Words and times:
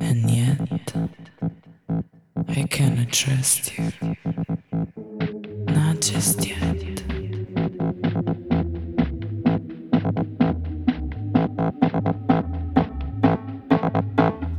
and 0.00 0.30
yet 0.30 0.94
I 2.48 2.62
cannot 2.70 3.12
trust 3.12 3.76
you. 3.78 3.92
Not 5.66 6.00
just 6.00 6.46
yet. 6.46 7.02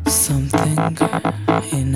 Something 0.08 0.78
in 1.72 1.96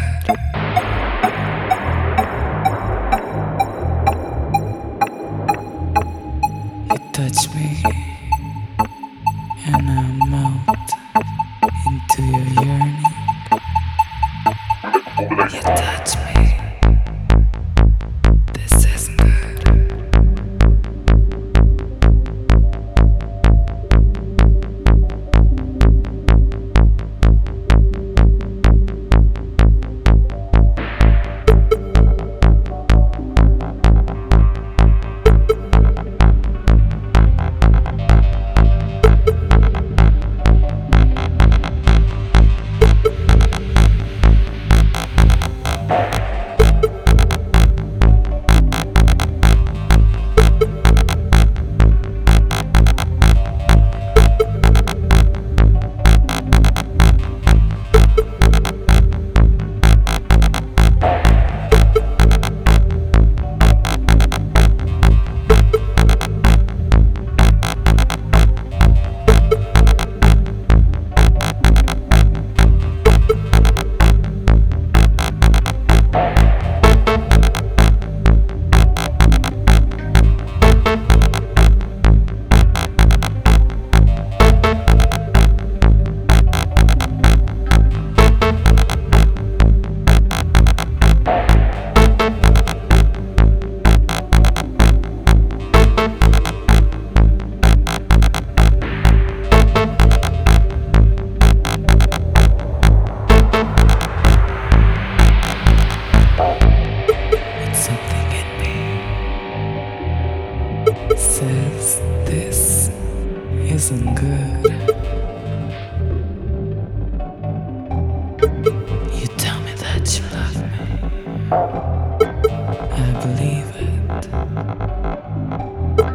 I 121.51 123.11
believe 123.21 123.67
it. 123.75 124.31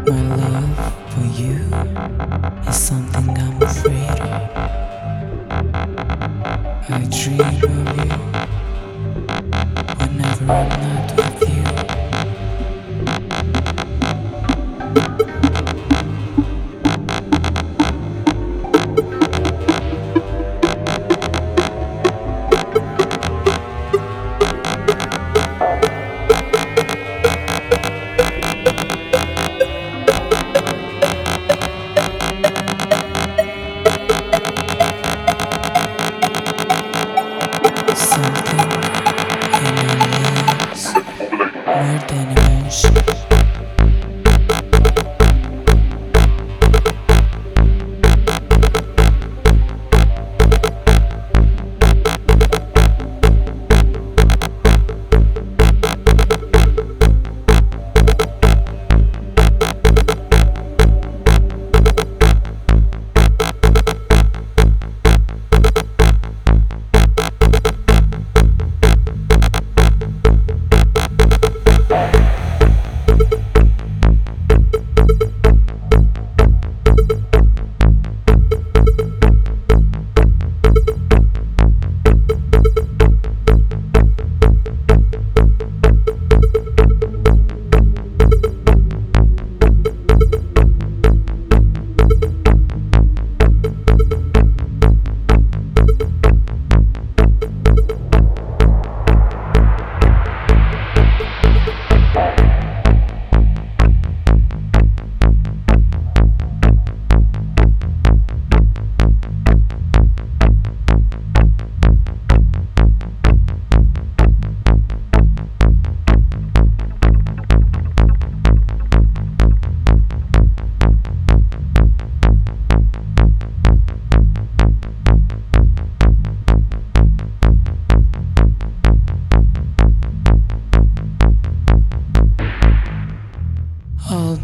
My 0.08 0.22
love 0.36 0.76
for 1.12 1.26
you 1.40 1.56
is 2.66 2.76
something 2.76 3.28
I'm. 3.38 3.55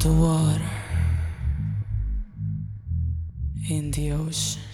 The 0.03 0.11
water 0.11 0.61
in 3.71 3.93
the 3.93 4.11
ocean. 4.11 4.72